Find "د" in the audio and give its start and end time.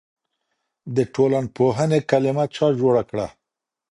0.95-0.97